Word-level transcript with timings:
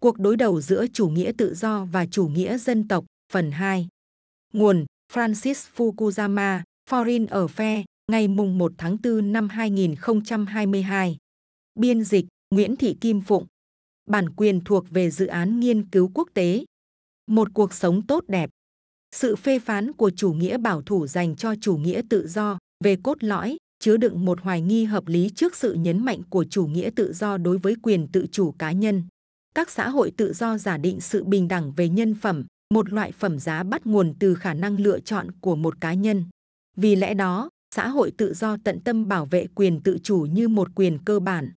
Cuộc 0.00 0.18
đối 0.18 0.36
đầu 0.36 0.60
giữa 0.60 0.86
chủ 0.92 1.08
nghĩa 1.08 1.32
tự 1.38 1.54
do 1.54 1.84
và 1.84 2.06
chủ 2.06 2.28
nghĩa 2.28 2.58
dân 2.58 2.88
tộc, 2.88 3.04
phần 3.32 3.50
2. 3.50 3.88
Nguồn 4.52 4.86
Francis 5.12 5.66
Fukuyama, 5.76 6.60
Foreign 6.90 7.26
Affairs, 7.26 7.84
ngày 8.12 8.28
mùng 8.28 8.58
1 8.58 8.72
tháng 8.78 8.96
4 9.02 9.32
năm 9.32 9.48
2022. 9.48 11.16
Biên 11.74 12.04
dịch 12.04 12.26
Nguyễn 12.50 12.76
Thị 12.76 12.96
Kim 13.00 13.20
Phụng. 13.20 13.46
Bản 14.10 14.30
quyền 14.30 14.60
thuộc 14.64 14.90
về 14.90 15.10
dự 15.10 15.26
án 15.26 15.60
nghiên 15.60 15.88
cứu 15.90 16.10
quốc 16.14 16.28
tế. 16.34 16.64
Một 17.26 17.48
cuộc 17.54 17.74
sống 17.74 18.06
tốt 18.06 18.24
đẹp. 18.28 18.50
Sự 19.14 19.36
phê 19.36 19.58
phán 19.58 19.92
của 19.92 20.10
chủ 20.10 20.32
nghĩa 20.32 20.58
bảo 20.58 20.82
thủ 20.82 21.06
dành 21.06 21.36
cho 21.36 21.54
chủ 21.60 21.76
nghĩa 21.76 22.02
tự 22.10 22.26
do 22.28 22.58
về 22.84 22.96
cốt 23.02 23.24
lõi 23.24 23.56
chứa 23.80 23.96
đựng 23.96 24.24
một 24.24 24.40
hoài 24.40 24.60
nghi 24.60 24.84
hợp 24.84 25.08
lý 25.08 25.30
trước 25.34 25.56
sự 25.56 25.74
nhấn 25.74 26.04
mạnh 26.04 26.22
của 26.30 26.44
chủ 26.44 26.66
nghĩa 26.66 26.90
tự 26.96 27.12
do 27.12 27.36
đối 27.36 27.58
với 27.58 27.74
quyền 27.82 28.08
tự 28.12 28.26
chủ 28.32 28.54
cá 28.58 28.72
nhân. 28.72 29.02
Các 29.54 29.70
xã 29.70 29.88
hội 29.88 30.12
tự 30.16 30.32
do 30.32 30.58
giả 30.58 30.76
định 30.76 31.00
sự 31.00 31.24
bình 31.24 31.48
đẳng 31.48 31.72
về 31.72 31.88
nhân 31.88 32.14
phẩm, 32.14 32.44
một 32.74 32.92
loại 32.92 33.12
phẩm 33.12 33.38
giá 33.38 33.62
bắt 33.62 33.86
nguồn 33.86 34.14
từ 34.18 34.34
khả 34.34 34.54
năng 34.54 34.80
lựa 34.80 35.00
chọn 35.00 35.30
của 35.40 35.56
một 35.56 35.80
cá 35.80 35.94
nhân. 35.94 36.24
Vì 36.76 36.96
lẽ 36.96 37.14
đó, 37.14 37.50
xã 37.74 37.88
hội 37.88 38.12
tự 38.18 38.34
do 38.34 38.56
tận 38.64 38.80
tâm 38.80 39.08
bảo 39.08 39.26
vệ 39.26 39.46
quyền 39.54 39.80
tự 39.80 39.98
chủ 40.02 40.20
như 40.20 40.48
một 40.48 40.68
quyền 40.74 40.98
cơ 41.04 41.20
bản. 41.20 41.50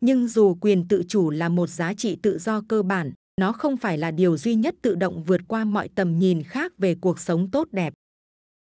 Nhưng 0.00 0.28
dù 0.28 0.54
quyền 0.60 0.88
tự 0.88 1.02
chủ 1.08 1.30
là 1.30 1.48
một 1.48 1.68
giá 1.68 1.94
trị 1.94 2.16
tự 2.22 2.38
do 2.38 2.62
cơ 2.68 2.82
bản, 2.82 3.12
nó 3.40 3.52
không 3.52 3.76
phải 3.76 3.98
là 3.98 4.10
điều 4.10 4.36
duy 4.36 4.54
nhất 4.54 4.74
tự 4.82 4.94
động 4.94 5.24
vượt 5.24 5.40
qua 5.48 5.64
mọi 5.64 5.88
tầm 5.94 6.18
nhìn 6.18 6.42
khác 6.42 6.72
về 6.78 6.94
cuộc 6.94 7.18
sống 7.20 7.50
tốt 7.50 7.68
đẹp. 7.72 7.92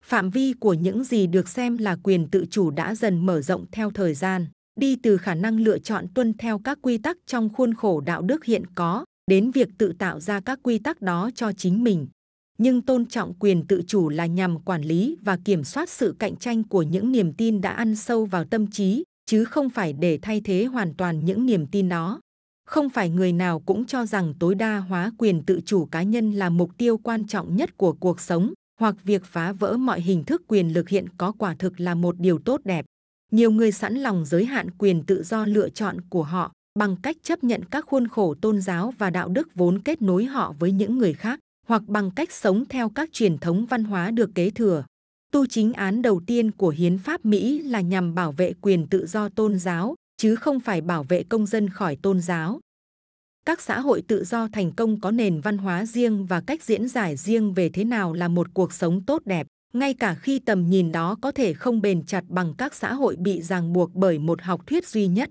Phạm 0.05 0.29
vi 0.29 0.53
của 0.53 0.73
những 0.73 1.03
gì 1.03 1.27
được 1.27 1.49
xem 1.49 1.77
là 1.77 1.97
quyền 2.03 2.27
tự 2.27 2.45
chủ 2.51 2.71
đã 2.71 2.95
dần 2.95 3.25
mở 3.25 3.41
rộng 3.41 3.65
theo 3.71 3.91
thời 3.91 4.13
gian, 4.13 4.47
đi 4.75 4.95
từ 4.95 5.17
khả 5.17 5.35
năng 5.35 5.59
lựa 5.59 5.79
chọn 5.79 6.07
tuân 6.13 6.33
theo 6.33 6.59
các 6.59 6.79
quy 6.81 6.97
tắc 6.97 7.17
trong 7.25 7.49
khuôn 7.49 7.73
khổ 7.73 8.01
đạo 8.01 8.21
đức 8.21 8.45
hiện 8.45 8.63
có, 8.75 9.05
đến 9.31 9.51
việc 9.51 9.69
tự 9.77 9.93
tạo 9.99 10.19
ra 10.19 10.39
các 10.39 10.59
quy 10.63 10.77
tắc 10.77 11.01
đó 11.01 11.29
cho 11.35 11.51
chính 11.51 11.83
mình. 11.83 12.07
Nhưng 12.57 12.81
tôn 12.81 13.05
trọng 13.05 13.33
quyền 13.39 13.67
tự 13.67 13.81
chủ 13.87 14.09
là 14.09 14.25
nhằm 14.25 14.59
quản 14.59 14.81
lý 14.81 15.17
và 15.21 15.37
kiểm 15.45 15.63
soát 15.63 15.89
sự 15.89 16.15
cạnh 16.19 16.35
tranh 16.35 16.63
của 16.63 16.81
những 16.81 17.11
niềm 17.11 17.33
tin 17.33 17.61
đã 17.61 17.69
ăn 17.71 17.95
sâu 17.95 18.25
vào 18.25 18.45
tâm 18.45 18.67
trí, 18.71 19.03
chứ 19.25 19.45
không 19.45 19.69
phải 19.69 19.93
để 19.93 20.19
thay 20.21 20.41
thế 20.41 20.65
hoàn 20.65 20.93
toàn 20.93 21.25
những 21.25 21.45
niềm 21.45 21.67
tin 21.67 21.89
đó. 21.89 22.19
Không 22.65 22.89
phải 22.89 23.09
người 23.09 23.33
nào 23.33 23.59
cũng 23.59 23.85
cho 23.85 24.05
rằng 24.05 24.33
tối 24.39 24.55
đa 24.55 24.77
hóa 24.77 25.11
quyền 25.17 25.43
tự 25.43 25.59
chủ 25.65 25.85
cá 25.85 26.03
nhân 26.03 26.31
là 26.31 26.49
mục 26.49 26.71
tiêu 26.77 26.97
quan 26.97 27.27
trọng 27.27 27.55
nhất 27.55 27.77
của 27.77 27.93
cuộc 27.93 28.21
sống, 28.21 28.53
hoặc 28.79 28.95
việc 29.03 29.25
phá 29.25 29.51
vỡ 29.51 29.77
mọi 29.77 30.01
hình 30.01 30.23
thức 30.23 30.41
quyền 30.47 30.73
lực 30.73 30.89
hiện 30.89 31.05
có 31.17 31.31
quả 31.31 31.55
thực 31.59 31.79
là 31.79 31.95
một 31.95 32.19
điều 32.19 32.39
tốt 32.39 32.61
đẹp. 32.63 32.85
Nhiều 33.33 33.51
người 33.51 33.71
sẵn 33.71 33.95
lòng 33.95 34.25
giới 34.25 34.45
hạn 34.45 34.71
quyền 34.77 35.03
tự 35.03 35.23
do 35.23 35.45
lựa 35.45 35.69
chọn 35.69 35.97
của 36.09 36.23
họ 36.23 36.51
bằng 36.79 36.95
cách 37.03 37.17
chấp 37.23 37.43
nhận 37.43 37.61
các 37.71 37.85
khuôn 37.85 38.07
khổ 38.07 38.35
tôn 38.41 38.61
giáo 38.61 38.93
và 38.97 39.09
đạo 39.09 39.29
đức 39.29 39.55
vốn 39.55 39.79
kết 39.79 40.01
nối 40.01 40.25
họ 40.25 40.53
với 40.59 40.71
những 40.71 40.97
người 40.97 41.13
khác, 41.13 41.39
hoặc 41.67 41.81
bằng 41.87 42.11
cách 42.11 42.31
sống 42.31 42.65
theo 42.69 42.89
các 42.89 43.09
truyền 43.13 43.37
thống 43.37 43.65
văn 43.65 43.83
hóa 43.83 44.11
được 44.11 44.29
kế 44.35 44.49
thừa. 44.49 44.85
Tu 45.31 45.45
chính 45.45 45.73
án 45.73 46.01
đầu 46.01 46.21
tiên 46.27 46.51
của 46.51 46.69
hiến 46.69 46.97
pháp 46.97 47.25
Mỹ 47.25 47.59
là 47.63 47.81
nhằm 47.81 48.15
bảo 48.15 48.31
vệ 48.31 48.53
quyền 48.61 48.87
tự 48.87 49.05
do 49.05 49.29
tôn 49.29 49.59
giáo, 49.59 49.95
chứ 50.17 50.35
không 50.35 50.59
phải 50.59 50.81
bảo 50.81 51.03
vệ 51.03 51.23
công 51.23 51.45
dân 51.45 51.69
khỏi 51.69 51.95
tôn 51.95 52.19
giáo. 52.19 52.59
Các 53.45 53.61
xã 53.61 53.79
hội 53.79 54.01
tự 54.07 54.23
do 54.23 54.47
thành 54.47 54.71
công 54.71 54.99
có 54.99 55.11
nền 55.11 55.41
văn 55.41 55.57
hóa 55.57 55.85
riêng 55.85 56.25
và 56.25 56.41
cách 56.41 56.63
diễn 56.63 56.87
giải 56.87 57.15
riêng 57.15 57.53
về 57.53 57.69
thế 57.69 57.83
nào 57.83 58.13
là 58.13 58.27
một 58.27 58.47
cuộc 58.53 58.73
sống 58.73 59.03
tốt 59.05 59.21
đẹp, 59.25 59.47
ngay 59.73 59.93
cả 59.93 60.15
khi 60.15 60.39
tầm 60.39 60.69
nhìn 60.69 60.91
đó 60.91 61.17
có 61.21 61.31
thể 61.31 61.53
không 61.53 61.81
bền 61.81 62.05
chặt 62.05 62.23
bằng 62.27 62.53
các 62.57 62.75
xã 62.75 62.93
hội 62.93 63.15
bị 63.15 63.41
ràng 63.41 63.73
buộc 63.73 63.95
bởi 63.95 64.19
một 64.19 64.41
học 64.41 64.67
thuyết 64.67 64.87
duy 64.87 65.07
nhất. 65.07 65.29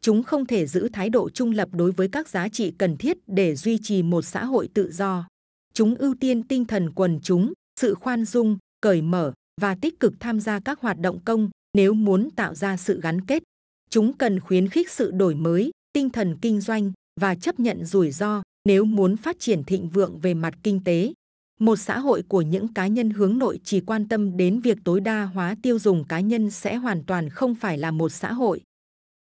Chúng 0.00 0.22
không 0.22 0.46
thể 0.46 0.66
giữ 0.66 0.88
thái 0.92 1.10
độ 1.10 1.30
trung 1.30 1.50
lập 1.52 1.68
đối 1.72 1.92
với 1.92 2.08
các 2.08 2.28
giá 2.28 2.48
trị 2.48 2.72
cần 2.78 2.96
thiết 2.96 3.16
để 3.26 3.56
duy 3.56 3.78
trì 3.82 4.02
một 4.02 4.22
xã 4.22 4.44
hội 4.44 4.68
tự 4.74 4.92
do. 4.92 5.28
Chúng 5.74 5.94
ưu 5.94 6.14
tiên 6.20 6.42
tinh 6.42 6.64
thần 6.64 6.92
quần 6.92 7.20
chúng, 7.22 7.52
sự 7.80 7.94
khoan 7.94 8.24
dung, 8.24 8.58
cởi 8.80 9.02
mở 9.02 9.32
và 9.60 9.74
tích 9.74 10.00
cực 10.00 10.14
tham 10.20 10.40
gia 10.40 10.60
các 10.60 10.80
hoạt 10.80 10.98
động 10.98 11.18
công 11.24 11.50
nếu 11.74 11.94
muốn 11.94 12.30
tạo 12.30 12.54
ra 12.54 12.76
sự 12.76 13.00
gắn 13.00 13.20
kết. 13.26 13.42
Chúng 13.90 14.12
cần 14.12 14.40
khuyến 14.40 14.68
khích 14.68 14.90
sự 14.90 15.10
đổi 15.10 15.34
mới, 15.34 15.70
tinh 15.92 16.10
thần 16.10 16.36
kinh 16.42 16.60
doanh 16.60 16.92
và 17.20 17.34
chấp 17.34 17.60
nhận 17.60 17.84
rủi 17.84 18.10
ro 18.10 18.42
nếu 18.64 18.84
muốn 18.84 19.16
phát 19.16 19.36
triển 19.38 19.64
thịnh 19.64 19.88
vượng 19.88 20.18
về 20.18 20.34
mặt 20.34 20.54
kinh 20.62 20.84
tế. 20.84 21.12
Một 21.60 21.76
xã 21.76 21.98
hội 21.98 22.22
của 22.28 22.42
những 22.42 22.74
cá 22.74 22.86
nhân 22.86 23.10
hướng 23.10 23.38
nội 23.38 23.60
chỉ 23.64 23.80
quan 23.80 24.08
tâm 24.08 24.36
đến 24.36 24.60
việc 24.60 24.78
tối 24.84 25.00
đa 25.00 25.24
hóa 25.24 25.56
tiêu 25.62 25.78
dùng 25.78 26.04
cá 26.04 26.20
nhân 26.20 26.50
sẽ 26.50 26.76
hoàn 26.76 27.04
toàn 27.04 27.30
không 27.30 27.54
phải 27.54 27.78
là 27.78 27.90
một 27.90 28.08
xã 28.08 28.32
hội. 28.32 28.62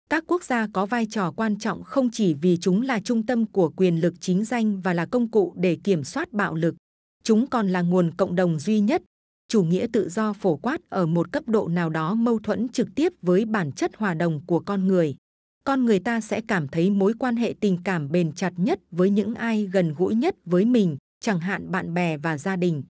Các 0.10 0.24
quốc 0.28 0.44
gia 0.44 0.68
có 0.74 0.86
vai 0.86 1.08
trò 1.12 1.32
quan 1.32 1.58
trọng 1.60 1.84
không 1.84 2.10
chỉ 2.12 2.34
vì 2.34 2.58
chúng 2.58 2.82
là 2.82 3.00
trung 3.00 3.26
tâm 3.26 3.46
của 3.46 3.70
quyền 3.70 4.02
lực 4.02 4.14
chính 4.20 4.46
danh 4.46 4.82
và 4.82 4.94
là 4.94 5.06
công 5.06 5.32
cụ 5.32 5.54
để 5.58 5.78
kiểm 5.84 6.04
soát 6.04 6.34
bạo 6.34 6.56
lực, 6.56 6.76
chúng 7.24 7.48
còn 7.48 7.68
là 7.68 7.82
nguồn 7.82 8.12
cộng 8.12 8.36
đồng 8.36 8.60
duy 8.60 8.80
nhất. 8.80 9.02
Chủ 9.48 9.64
nghĩa 9.64 9.88
tự 9.94 10.10
do 10.10 10.34
phổ 10.34 10.56
quát 10.56 10.82
ở 10.90 11.06
một 11.06 11.32
cấp 11.32 11.44
độ 11.48 11.68
nào 11.68 11.90
đó 11.90 12.16
mâu 12.16 12.40
thuẫn 12.40 12.70
trực 12.70 12.88
tiếp 12.96 13.14
với 13.22 13.46
bản 13.46 13.72
chất 13.72 13.92
hòa 13.96 14.14
đồng 14.14 14.46
của 14.46 14.60
con 14.60 14.88
người. 14.88 15.16
Con 15.64 15.86
người 15.86 16.00
ta 16.00 16.22
sẽ 16.22 16.42
cảm 16.48 16.68
thấy 16.68 16.90
mối 16.90 17.14
quan 17.20 17.36
hệ 17.36 17.54
tình 17.60 17.78
cảm 17.84 18.12
bền 18.12 18.32
chặt 18.32 18.54
nhất 18.58 18.80
với 18.92 19.10
những 19.10 19.36
ai 19.36 19.70
gần 19.74 19.94
gũi 19.98 20.16
nhất 20.16 20.36
với 20.46 20.66
mình, 20.66 20.98
chẳng 21.26 21.40
hạn 21.40 21.72
bạn 21.72 21.94
bè 21.94 22.18
và 22.18 22.38
gia 22.38 22.56
đình. 22.56 22.84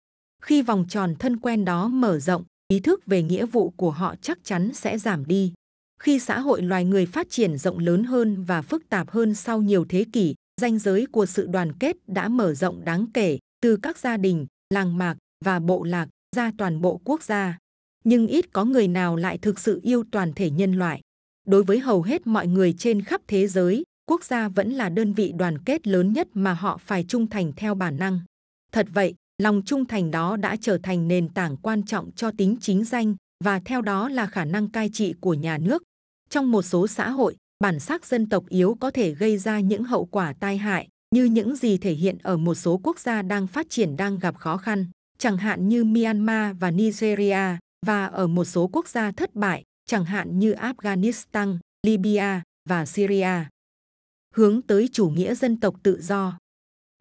Khi 0.41 0.61
vòng 0.61 0.85
tròn 0.89 1.15
thân 1.19 1.37
quen 1.37 1.65
đó 1.65 1.87
mở 1.87 2.19
rộng, 2.19 2.43
ý 2.67 2.79
thức 2.79 3.05
về 3.05 3.23
nghĩa 3.23 3.45
vụ 3.45 3.69
của 3.69 3.91
họ 3.91 4.15
chắc 4.21 4.39
chắn 4.43 4.73
sẽ 4.73 4.97
giảm 4.97 5.25
đi. 5.25 5.53
Khi 5.99 6.19
xã 6.19 6.39
hội 6.39 6.61
loài 6.61 6.85
người 6.85 7.05
phát 7.05 7.29
triển 7.29 7.57
rộng 7.57 7.79
lớn 7.79 8.03
hơn 8.03 8.43
và 8.43 8.61
phức 8.61 8.89
tạp 8.89 9.09
hơn 9.09 9.35
sau 9.35 9.61
nhiều 9.61 9.85
thế 9.89 10.05
kỷ, 10.13 10.35
ranh 10.61 10.79
giới 10.79 11.05
của 11.11 11.25
sự 11.25 11.47
đoàn 11.47 11.73
kết 11.73 11.97
đã 12.07 12.27
mở 12.29 12.53
rộng 12.53 12.85
đáng 12.85 13.05
kể 13.13 13.39
từ 13.61 13.77
các 13.77 13.97
gia 13.97 14.17
đình, 14.17 14.45
làng 14.69 14.97
mạc 14.97 15.17
và 15.45 15.59
bộ 15.59 15.83
lạc 15.83 16.09
ra 16.35 16.51
toàn 16.57 16.81
bộ 16.81 17.01
quốc 17.03 17.23
gia. 17.23 17.57
Nhưng 18.03 18.27
ít 18.27 18.53
có 18.53 18.65
người 18.65 18.87
nào 18.87 19.15
lại 19.15 19.37
thực 19.37 19.59
sự 19.59 19.79
yêu 19.83 20.03
toàn 20.11 20.33
thể 20.33 20.49
nhân 20.49 20.73
loại. 20.73 21.01
Đối 21.47 21.63
với 21.63 21.79
hầu 21.79 22.01
hết 22.01 22.27
mọi 22.27 22.47
người 22.47 22.73
trên 22.73 23.01
khắp 23.01 23.21
thế 23.27 23.47
giới, 23.47 23.83
quốc 24.05 24.23
gia 24.23 24.47
vẫn 24.47 24.71
là 24.71 24.89
đơn 24.89 25.13
vị 25.13 25.33
đoàn 25.35 25.57
kết 25.57 25.87
lớn 25.87 26.13
nhất 26.13 26.27
mà 26.33 26.53
họ 26.53 26.77
phải 26.77 27.03
trung 27.03 27.27
thành 27.27 27.51
theo 27.55 27.75
bản 27.75 27.97
năng. 27.97 28.19
Thật 28.71 28.87
vậy, 28.93 29.15
lòng 29.41 29.61
trung 29.65 29.85
thành 29.85 30.11
đó 30.11 30.37
đã 30.37 30.55
trở 30.61 30.77
thành 30.83 31.07
nền 31.07 31.29
tảng 31.29 31.57
quan 31.57 31.83
trọng 31.83 32.11
cho 32.11 32.31
tính 32.37 32.57
chính 32.61 32.83
danh 32.83 33.15
và 33.43 33.59
theo 33.65 33.81
đó 33.81 34.09
là 34.09 34.27
khả 34.27 34.45
năng 34.45 34.71
cai 34.71 34.89
trị 34.93 35.13
của 35.21 35.33
nhà 35.33 35.57
nước. 35.57 35.83
Trong 36.29 36.51
một 36.51 36.61
số 36.61 36.87
xã 36.87 37.09
hội, 37.09 37.35
bản 37.59 37.79
sắc 37.79 38.05
dân 38.05 38.29
tộc 38.29 38.43
yếu 38.49 38.77
có 38.79 38.91
thể 38.91 39.11
gây 39.11 39.37
ra 39.37 39.59
những 39.59 39.83
hậu 39.83 40.05
quả 40.05 40.33
tai 40.39 40.57
hại 40.57 40.87
như 41.15 41.25
những 41.25 41.55
gì 41.55 41.77
thể 41.77 41.93
hiện 41.93 42.17
ở 42.23 42.37
một 42.37 42.55
số 42.55 42.79
quốc 42.83 42.99
gia 42.99 43.21
đang 43.21 43.47
phát 43.47 43.69
triển 43.69 43.97
đang 43.97 44.19
gặp 44.19 44.37
khó 44.37 44.57
khăn, 44.57 44.87
chẳng 45.17 45.37
hạn 45.37 45.69
như 45.69 45.83
Myanmar 45.83 46.55
và 46.59 46.71
Nigeria, 46.71 47.57
và 47.85 48.05
ở 48.05 48.27
một 48.27 48.45
số 48.45 48.69
quốc 48.73 48.87
gia 48.87 49.11
thất 49.11 49.35
bại, 49.35 49.63
chẳng 49.85 50.05
hạn 50.05 50.39
như 50.39 50.53
Afghanistan, 50.53 51.57
Libya 51.87 52.41
và 52.69 52.85
Syria. 52.85 53.52
Hướng 54.33 54.61
tới 54.61 54.89
chủ 54.91 55.09
nghĩa 55.09 55.35
dân 55.35 55.59
tộc 55.59 55.75
tự 55.83 56.01
do. 56.01 56.39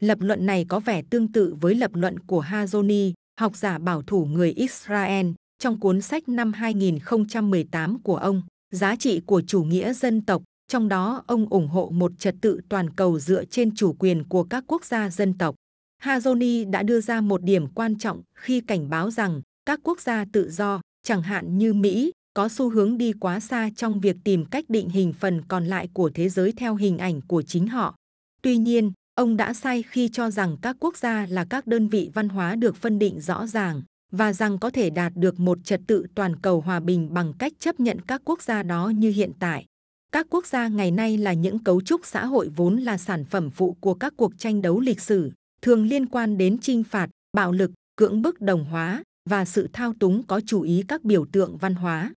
Lập 0.00 0.18
luận 0.20 0.46
này 0.46 0.64
có 0.68 0.80
vẻ 0.80 1.02
tương 1.10 1.32
tự 1.32 1.54
với 1.60 1.74
lập 1.74 1.90
luận 1.94 2.18
của 2.18 2.42
Hazoni, 2.42 3.12
học 3.40 3.56
giả 3.56 3.78
bảo 3.78 4.02
thủ 4.02 4.24
người 4.24 4.50
Israel, 4.50 5.26
trong 5.58 5.80
cuốn 5.80 6.00
sách 6.00 6.28
năm 6.28 6.52
2018 6.52 8.02
của 8.02 8.16
ông 8.16 8.42
giá 8.70 8.96
trị 8.96 9.20
của 9.26 9.42
chủ 9.46 9.62
nghĩa 9.62 9.92
dân 9.92 10.24
tộc, 10.24 10.42
trong 10.68 10.88
đó 10.88 11.24
ông 11.26 11.46
ủng 11.50 11.68
hộ 11.68 11.90
một 11.94 12.12
trật 12.18 12.34
tự 12.40 12.60
toàn 12.68 12.90
cầu 12.90 13.18
dựa 13.18 13.44
trên 13.44 13.74
chủ 13.74 13.92
quyền 13.92 14.24
của 14.28 14.44
các 14.44 14.64
quốc 14.66 14.84
gia 14.84 15.10
dân 15.10 15.38
tộc. 15.38 15.54
Hazoni 16.02 16.70
đã 16.70 16.82
đưa 16.82 17.00
ra 17.00 17.20
một 17.20 17.42
điểm 17.42 17.66
quan 17.74 17.98
trọng 17.98 18.22
khi 18.34 18.60
cảnh 18.60 18.90
báo 18.90 19.10
rằng 19.10 19.40
các 19.66 19.80
quốc 19.82 20.00
gia 20.00 20.24
tự 20.32 20.50
do, 20.50 20.80
chẳng 21.02 21.22
hạn 21.22 21.58
như 21.58 21.74
Mỹ, 21.74 22.12
có 22.34 22.48
xu 22.48 22.70
hướng 22.70 22.98
đi 22.98 23.12
quá 23.12 23.40
xa 23.40 23.70
trong 23.76 24.00
việc 24.00 24.16
tìm 24.24 24.44
cách 24.44 24.64
định 24.68 24.88
hình 24.88 25.12
phần 25.12 25.42
còn 25.48 25.66
lại 25.66 25.88
của 25.92 26.10
thế 26.14 26.28
giới 26.28 26.52
theo 26.52 26.74
hình 26.74 26.98
ảnh 26.98 27.20
của 27.20 27.42
chính 27.42 27.66
họ. 27.66 27.94
Tuy 28.42 28.56
nhiên, 28.56 28.92
ông 29.14 29.36
đã 29.36 29.54
sai 29.54 29.82
khi 29.82 30.08
cho 30.08 30.30
rằng 30.30 30.56
các 30.62 30.76
quốc 30.80 30.96
gia 30.96 31.26
là 31.26 31.44
các 31.44 31.66
đơn 31.66 31.88
vị 31.88 32.10
văn 32.14 32.28
hóa 32.28 32.54
được 32.54 32.76
phân 32.76 32.98
định 32.98 33.20
rõ 33.20 33.46
ràng 33.46 33.82
và 34.12 34.32
rằng 34.32 34.58
có 34.58 34.70
thể 34.70 34.90
đạt 34.90 35.12
được 35.16 35.40
một 35.40 35.58
trật 35.64 35.80
tự 35.86 36.06
toàn 36.14 36.36
cầu 36.36 36.60
hòa 36.60 36.80
bình 36.80 37.14
bằng 37.14 37.32
cách 37.38 37.52
chấp 37.58 37.80
nhận 37.80 38.00
các 38.00 38.22
quốc 38.24 38.42
gia 38.42 38.62
đó 38.62 38.88
như 38.88 39.10
hiện 39.10 39.32
tại. 39.38 39.66
Các 40.12 40.26
quốc 40.30 40.46
gia 40.46 40.68
ngày 40.68 40.90
nay 40.90 41.18
là 41.18 41.32
những 41.32 41.58
cấu 41.58 41.80
trúc 41.80 42.06
xã 42.06 42.26
hội 42.26 42.48
vốn 42.56 42.76
là 42.76 42.98
sản 42.98 43.24
phẩm 43.24 43.50
phụ 43.50 43.76
của 43.80 43.94
các 43.94 44.14
cuộc 44.16 44.38
tranh 44.38 44.62
đấu 44.62 44.80
lịch 44.80 45.00
sử, 45.00 45.30
thường 45.62 45.86
liên 45.86 46.06
quan 46.06 46.38
đến 46.38 46.58
chinh 46.58 46.84
phạt, 46.84 47.10
bạo 47.36 47.52
lực, 47.52 47.70
cưỡng 47.96 48.22
bức 48.22 48.40
đồng 48.40 48.64
hóa 48.64 49.02
và 49.30 49.44
sự 49.44 49.68
thao 49.72 49.94
túng 50.00 50.22
có 50.22 50.40
chủ 50.40 50.62
ý 50.62 50.84
các 50.88 51.04
biểu 51.04 51.24
tượng 51.32 51.56
văn 51.56 51.74
hóa. 51.74 52.12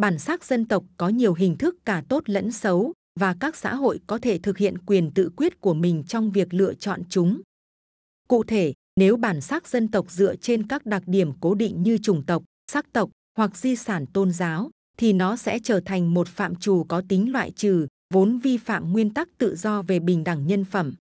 Bản 0.00 0.18
sắc 0.18 0.44
dân 0.44 0.64
tộc 0.64 0.84
có 0.96 1.08
nhiều 1.08 1.34
hình 1.34 1.56
thức 1.58 1.76
cả 1.84 2.02
tốt 2.08 2.22
lẫn 2.26 2.52
xấu 2.52 2.92
và 3.20 3.36
các 3.40 3.56
xã 3.56 3.74
hội 3.74 4.00
có 4.06 4.18
thể 4.18 4.38
thực 4.38 4.58
hiện 4.58 4.78
quyền 4.78 5.10
tự 5.10 5.30
quyết 5.36 5.60
của 5.60 5.74
mình 5.74 6.04
trong 6.08 6.30
việc 6.30 6.54
lựa 6.54 6.74
chọn 6.74 7.02
chúng. 7.08 7.40
Cụ 8.28 8.44
thể, 8.44 8.72
nếu 9.00 9.16
bản 9.16 9.40
sắc 9.40 9.68
dân 9.68 9.88
tộc 9.88 10.10
dựa 10.10 10.36
trên 10.36 10.66
các 10.68 10.86
đặc 10.86 11.02
điểm 11.06 11.32
cố 11.40 11.54
định 11.54 11.82
như 11.82 11.98
chủng 11.98 12.26
tộc, 12.26 12.42
sắc 12.72 12.92
tộc 12.92 13.10
hoặc 13.36 13.56
di 13.56 13.76
sản 13.76 14.06
tôn 14.06 14.32
giáo, 14.32 14.70
thì 14.98 15.12
nó 15.12 15.36
sẽ 15.36 15.58
trở 15.58 15.80
thành 15.80 16.14
một 16.14 16.28
phạm 16.28 16.54
trù 16.54 16.84
có 16.88 17.02
tính 17.08 17.32
loại 17.32 17.50
trừ, 17.50 17.86
vốn 18.14 18.38
vi 18.38 18.56
phạm 18.56 18.92
nguyên 18.92 19.14
tắc 19.14 19.28
tự 19.38 19.56
do 19.56 19.82
về 19.82 19.98
bình 19.98 20.24
đẳng 20.24 20.46
nhân 20.46 20.64
phẩm. 20.64 20.94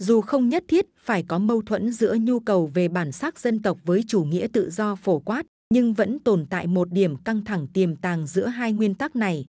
Dù 0.00 0.20
không 0.20 0.48
nhất 0.48 0.64
thiết 0.68 0.86
phải 0.98 1.24
có 1.28 1.38
mâu 1.38 1.62
thuẫn 1.62 1.92
giữa 1.92 2.16
nhu 2.20 2.40
cầu 2.40 2.66
về 2.66 2.88
bản 2.88 3.12
sắc 3.12 3.38
dân 3.38 3.62
tộc 3.62 3.78
với 3.84 4.04
chủ 4.08 4.24
nghĩa 4.24 4.46
tự 4.52 4.70
do 4.70 4.94
phổ 4.94 5.18
quát, 5.18 5.46
nhưng 5.74 5.92
vẫn 5.92 6.18
tồn 6.18 6.46
tại 6.50 6.66
một 6.66 6.92
điểm 6.92 7.16
căng 7.16 7.44
thẳng 7.44 7.66
tiềm 7.72 7.96
tàng 7.96 8.26
giữa 8.26 8.46
hai 8.46 8.72
nguyên 8.72 8.94
tắc 8.94 9.16
này. 9.16 9.44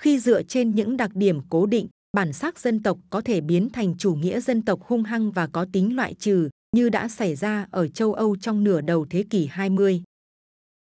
Khi 0.00 0.18
dựa 0.18 0.42
trên 0.42 0.74
những 0.74 0.96
đặc 0.96 1.10
điểm 1.14 1.40
cố 1.48 1.66
định, 1.66 1.88
bản 2.16 2.32
sắc 2.32 2.58
dân 2.58 2.82
tộc 2.82 2.98
có 3.10 3.20
thể 3.20 3.40
biến 3.40 3.70
thành 3.70 3.94
chủ 3.98 4.14
nghĩa 4.14 4.40
dân 4.40 4.62
tộc 4.62 4.82
hung 4.82 5.02
hăng 5.02 5.32
và 5.32 5.46
có 5.46 5.66
tính 5.72 5.96
loại 5.96 6.14
trừ, 6.14 6.48
như 6.76 6.88
đã 6.88 7.08
xảy 7.08 7.34
ra 7.34 7.66
ở 7.70 7.88
châu 7.88 8.12
Âu 8.12 8.36
trong 8.36 8.64
nửa 8.64 8.80
đầu 8.80 9.06
thế 9.10 9.24
kỷ 9.30 9.46
20. 9.46 10.02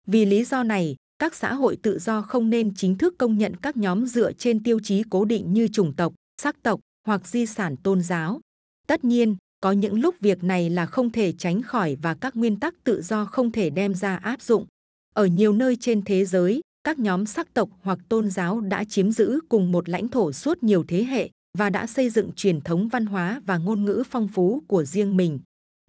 Vì 0.06 0.24
lý 0.24 0.44
do 0.44 0.62
này, 0.62 0.96
các 1.18 1.34
xã 1.34 1.54
hội 1.54 1.76
tự 1.76 1.98
do 1.98 2.22
không 2.22 2.50
nên 2.50 2.74
chính 2.74 2.98
thức 2.98 3.14
công 3.18 3.38
nhận 3.38 3.56
các 3.56 3.76
nhóm 3.76 4.06
dựa 4.06 4.32
trên 4.32 4.62
tiêu 4.62 4.78
chí 4.82 5.02
cố 5.10 5.24
định 5.24 5.52
như 5.52 5.68
chủng 5.68 5.92
tộc, 5.96 6.14
sắc 6.42 6.62
tộc 6.62 6.80
hoặc 7.06 7.28
di 7.28 7.46
sản 7.46 7.76
tôn 7.76 8.02
giáo. 8.02 8.40
Tất 8.86 9.04
nhiên, 9.04 9.36
có 9.60 9.72
những 9.72 10.00
lúc 10.00 10.14
việc 10.20 10.44
này 10.44 10.70
là 10.70 10.86
không 10.86 11.10
thể 11.10 11.32
tránh 11.32 11.62
khỏi 11.62 11.96
và 12.02 12.14
các 12.14 12.36
nguyên 12.36 12.60
tắc 12.60 12.74
tự 12.84 13.02
do 13.02 13.24
không 13.24 13.52
thể 13.52 13.70
đem 13.70 13.94
ra 13.94 14.16
áp 14.16 14.42
dụng. 14.42 14.66
Ở 15.14 15.26
nhiều 15.26 15.52
nơi 15.52 15.76
trên 15.76 16.02
thế 16.02 16.24
giới, 16.24 16.60
các 16.84 16.98
nhóm 16.98 17.26
sắc 17.26 17.54
tộc 17.54 17.68
hoặc 17.82 17.98
tôn 18.08 18.30
giáo 18.30 18.60
đã 18.60 18.84
chiếm 18.84 19.10
giữ 19.10 19.40
cùng 19.48 19.72
một 19.72 19.88
lãnh 19.88 20.08
thổ 20.08 20.32
suốt 20.32 20.62
nhiều 20.62 20.84
thế 20.88 21.04
hệ 21.04 21.30
và 21.58 21.70
đã 21.70 21.86
xây 21.86 22.10
dựng 22.10 22.30
truyền 22.36 22.60
thống 22.60 22.88
văn 22.88 23.06
hóa 23.06 23.40
và 23.46 23.58
ngôn 23.58 23.84
ngữ 23.84 24.02
phong 24.10 24.28
phú 24.28 24.62
của 24.66 24.84
riêng 24.84 25.16
mình. 25.16 25.38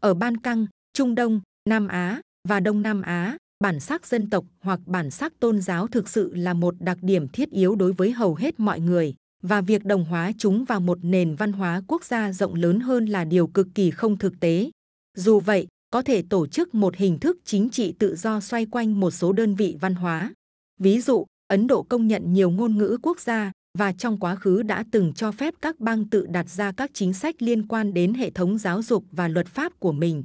Ở 0.02 0.14
Ban 0.14 0.38
Căng, 0.38 0.66
Trung 0.94 1.16
Đông, 1.16 1.42
Nam 1.70 1.88
Á 1.88 2.22
và 2.48 2.60
Đông 2.60 2.82
Nam 2.82 3.02
Á, 3.02 3.38
bản 3.60 3.80
sắc 3.80 4.08
dân 4.08 4.30
tộc 4.30 4.46
hoặc 4.60 4.80
bản 4.86 5.12
sắc 5.12 5.40
tôn 5.40 5.62
giáo 5.62 5.88
thực 5.88 6.10
sự 6.10 6.36
là 6.36 6.54
một 6.54 6.76
đặc 6.80 6.98
điểm 7.02 7.28
thiết 7.28 7.50
yếu 7.52 7.76
đối 7.76 7.94
với 7.94 8.12
hầu 8.12 8.36
hết 8.36 8.60
mọi 8.60 8.80
người 8.80 9.16
và 9.44 9.62
việc 9.62 9.86
đồng 9.86 10.06
hóa 10.06 10.32
chúng 10.38 10.66
vào 10.66 10.80
một 10.80 10.98
nền 11.02 11.36
văn 11.36 11.52
hóa 11.52 11.82
quốc 11.88 12.06
gia 12.06 12.32
rộng 12.32 12.56
lớn 12.56 12.80
hơn 12.80 13.06
là 13.06 13.24
điều 13.24 13.48
cực 13.48 13.68
kỳ 13.76 13.92
không 13.92 14.18
thực 14.18 14.40
tế. 14.40 14.70
Dù 15.18 15.40
vậy, 15.40 15.68
có 15.92 16.02
thể 16.02 16.24
tổ 16.30 16.48
chức 16.48 16.76
một 16.76 16.96
hình 16.96 17.20
thức 17.20 17.38
chính 17.46 17.70
trị 17.70 17.94
tự 18.00 18.16
do 18.16 18.40
xoay 18.40 18.66
quanh 18.66 19.00
một 19.00 19.12
số 19.12 19.34
đơn 19.34 19.56
vị 19.56 19.78
văn 19.82 19.96
hóa. 19.96 20.34
Ví 20.80 21.02
dụ, 21.02 21.26
Ấn 21.48 21.68
Độ 21.68 21.84
công 21.84 22.08
nhận 22.08 22.34
nhiều 22.34 22.50
ngôn 22.50 22.78
ngữ 22.78 22.98
quốc 23.02 23.20
gia 23.20 23.52
và 23.78 23.94
trong 23.94 24.20
quá 24.20 24.36
khứ 24.36 24.64
đã 24.64 24.84
từng 24.92 25.14
cho 25.14 25.32
phép 25.32 25.54
các 25.62 25.80
bang 25.80 26.10
tự 26.10 26.26
đặt 26.26 26.50
ra 26.50 26.72
các 26.72 26.92
chính 26.94 27.14
sách 27.14 27.42
liên 27.42 27.68
quan 27.68 27.94
đến 27.94 28.14
hệ 28.14 28.30
thống 28.30 28.58
giáo 28.58 28.82
dục 28.82 29.06
và 29.12 29.28
luật 29.28 29.48
pháp 29.48 29.80
của 29.80 29.92
mình. 29.92 30.24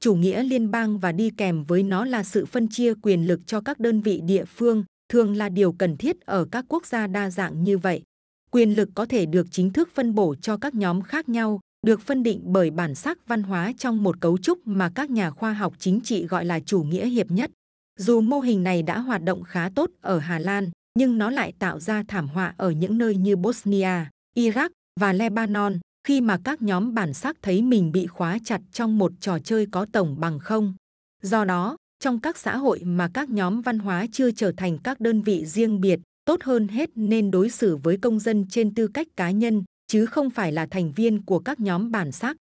Chủ 0.00 0.14
nghĩa 0.14 0.42
liên 0.42 0.70
bang 0.70 0.98
và 0.98 1.12
đi 1.12 1.30
kèm 1.36 1.64
với 1.64 1.82
nó 1.82 2.04
là 2.04 2.24
sự 2.24 2.46
phân 2.46 2.68
chia 2.68 2.94
quyền 3.02 3.26
lực 3.26 3.40
cho 3.46 3.60
các 3.60 3.80
đơn 3.80 4.00
vị 4.00 4.20
địa 4.20 4.44
phương, 4.44 4.84
thường 5.08 5.36
là 5.36 5.48
điều 5.48 5.72
cần 5.72 5.96
thiết 5.96 6.20
ở 6.20 6.44
các 6.50 6.64
quốc 6.68 6.86
gia 6.86 7.06
đa 7.06 7.30
dạng 7.30 7.64
như 7.64 7.78
vậy. 7.78 8.02
Quyền 8.50 8.76
lực 8.76 8.88
có 8.94 9.06
thể 9.06 9.26
được 9.26 9.46
chính 9.50 9.72
thức 9.72 9.88
phân 9.94 10.14
bổ 10.14 10.34
cho 10.34 10.56
các 10.56 10.74
nhóm 10.74 11.02
khác 11.02 11.28
nhau, 11.28 11.60
được 11.86 12.00
phân 12.00 12.22
định 12.22 12.40
bởi 12.44 12.70
bản 12.70 12.94
sắc 12.94 13.28
văn 13.28 13.42
hóa 13.42 13.72
trong 13.78 14.02
một 14.02 14.20
cấu 14.20 14.38
trúc 14.38 14.66
mà 14.66 14.90
các 14.94 15.10
nhà 15.10 15.30
khoa 15.30 15.52
học 15.52 15.74
chính 15.78 16.00
trị 16.00 16.26
gọi 16.26 16.44
là 16.44 16.60
chủ 16.60 16.82
nghĩa 16.82 17.06
hiệp 17.06 17.30
nhất. 17.30 17.50
Dù 17.98 18.20
mô 18.20 18.40
hình 18.40 18.62
này 18.62 18.82
đã 18.82 18.98
hoạt 18.98 19.22
động 19.22 19.42
khá 19.42 19.70
tốt 19.74 19.90
ở 20.00 20.18
Hà 20.18 20.38
Lan, 20.38 20.70
nhưng 20.98 21.18
nó 21.18 21.30
lại 21.30 21.52
tạo 21.58 21.80
ra 21.80 22.02
thảm 22.08 22.28
họa 22.28 22.54
ở 22.56 22.70
những 22.70 22.98
nơi 22.98 23.16
như 23.16 23.36
Bosnia, 23.36 24.04
Iraq 24.36 24.68
và 25.00 25.12
Lebanon 25.12 25.78
khi 26.06 26.20
mà 26.20 26.38
các 26.44 26.62
nhóm 26.62 26.94
bản 26.94 27.14
sắc 27.14 27.36
thấy 27.42 27.62
mình 27.62 27.92
bị 27.92 28.06
khóa 28.06 28.38
chặt 28.44 28.60
trong 28.72 28.98
một 28.98 29.12
trò 29.20 29.38
chơi 29.38 29.66
có 29.70 29.86
tổng 29.92 30.20
bằng 30.20 30.38
không. 30.38 30.74
Do 31.22 31.44
đó, 31.44 31.76
trong 32.04 32.20
các 32.20 32.38
xã 32.38 32.56
hội 32.56 32.80
mà 32.84 33.10
các 33.14 33.30
nhóm 33.30 33.60
văn 33.60 33.78
hóa 33.78 34.06
chưa 34.12 34.30
trở 34.30 34.52
thành 34.56 34.78
các 34.78 35.00
đơn 35.00 35.22
vị 35.22 35.46
riêng 35.46 35.80
biệt, 35.80 36.00
tốt 36.24 36.42
hơn 36.42 36.68
hết 36.68 36.90
nên 36.94 37.30
đối 37.30 37.50
xử 37.50 37.76
với 37.76 37.96
công 37.96 38.18
dân 38.18 38.46
trên 38.50 38.74
tư 38.74 38.88
cách 38.88 39.06
cá 39.16 39.30
nhân, 39.30 39.64
chứ 39.86 40.06
không 40.06 40.30
phải 40.30 40.52
là 40.52 40.66
thành 40.66 40.92
viên 40.92 41.22
của 41.22 41.38
các 41.38 41.60
nhóm 41.60 41.90
bản 41.90 42.12
sắc. 42.12 42.36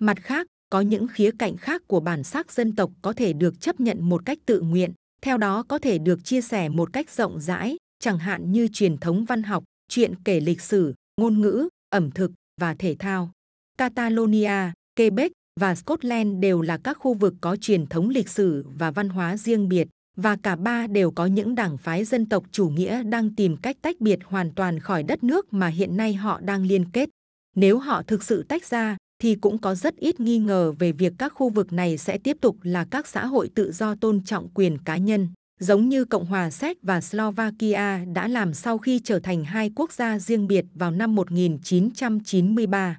Mặt 0.00 0.16
khác, 0.20 0.46
có 0.70 0.80
những 0.80 1.08
khía 1.08 1.30
cạnh 1.38 1.56
khác 1.56 1.82
của 1.86 2.00
bản 2.00 2.24
sắc 2.24 2.52
dân 2.52 2.76
tộc 2.76 2.90
có 3.02 3.12
thể 3.12 3.32
được 3.32 3.60
chấp 3.60 3.80
nhận 3.80 4.08
một 4.08 4.22
cách 4.24 4.38
tự 4.46 4.60
nguyện, 4.60 4.92
theo 5.22 5.38
đó 5.38 5.62
có 5.68 5.78
thể 5.78 5.98
được 5.98 6.24
chia 6.24 6.40
sẻ 6.40 6.68
một 6.68 6.92
cách 6.92 7.10
rộng 7.10 7.40
rãi, 7.40 7.76
chẳng 7.98 8.18
hạn 8.18 8.52
như 8.52 8.68
truyền 8.72 8.98
thống 8.98 9.24
văn 9.24 9.42
học, 9.42 9.64
chuyện 9.88 10.14
kể 10.24 10.40
lịch 10.40 10.60
sử, 10.60 10.94
ngôn 11.20 11.40
ngữ, 11.40 11.68
ẩm 11.90 12.10
thực 12.10 12.30
và 12.60 12.74
thể 12.74 12.96
thao. 12.98 13.30
Catalonia, 13.78 14.72
Quebec 14.96 15.32
và 15.60 15.74
Scotland 15.74 16.38
đều 16.38 16.60
là 16.60 16.78
các 16.84 16.98
khu 17.00 17.14
vực 17.14 17.34
có 17.40 17.56
truyền 17.56 17.86
thống 17.86 18.08
lịch 18.08 18.28
sử 18.28 18.64
và 18.78 18.90
văn 18.90 19.08
hóa 19.08 19.36
riêng 19.36 19.68
biệt, 19.68 19.88
và 20.16 20.36
cả 20.42 20.56
ba 20.56 20.86
đều 20.86 21.10
có 21.10 21.26
những 21.26 21.54
đảng 21.54 21.78
phái 21.78 22.04
dân 22.04 22.26
tộc 22.26 22.44
chủ 22.52 22.68
nghĩa 22.68 23.02
đang 23.02 23.34
tìm 23.34 23.56
cách 23.56 23.76
tách 23.82 24.00
biệt 24.00 24.18
hoàn 24.24 24.54
toàn 24.54 24.80
khỏi 24.80 25.02
đất 25.02 25.24
nước 25.24 25.52
mà 25.52 25.66
hiện 25.66 25.96
nay 25.96 26.14
họ 26.14 26.40
đang 26.40 26.66
liên 26.66 26.90
kết. 26.90 27.08
Nếu 27.56 27.78
họ 27.78 28.02
thực 28.02 28.22
sự 28.22 28.42
tách 28.42 28.64
ra, 28.64 28.96
thì 29.22 29.34
cũng 29.34 29.58
có 29.58 29.74
rất 29.74 29.96
ít 29.96 30.20
nghi 30.20 30.38
ngờ 30.38 30.72
về 30.78 30.92
việc 30.92 31.12
các 31.18 31.32
khu 31.34 31.48
vực 31.48 31.72
này 31.72 31.98
sẽ 31.98 32.18
tiếp 32.18 32.36
tục 32.40 32.56
là 32.62 32.86
các 32.90 33.06
xã 33.06 33.26
hội 33.26 33.50
tự 33.54 33.72
do 33.72 33.94
tôn 33.94 34.24
trọng 34.24 34.48
quyền 34.54 34.78
cá 34.78 34.96
nhân, 34.96 35.28
giống 35.60 35.88
như 35.88 36.04
Cộng 36.04 36.26
hòa 36.26 36.50
Séc 36.50 36.82
và 36.82 37.00
Slovakia 37.00 38.04
đã 38.04 38.28
làm 38.28 38.54
sau 38.54 38.78
khi 38.78 39.00
trở 39.04 39.18
thành 39.18 39.44
hai 39.44 39.70
quốc 39.76 39.92
gia 39.92 40.18
riêng 40.18 40.46
biệt 40.46 40.64
vào 40.74 40.90
năm 40.90 41.14
1993. 41.14 42.98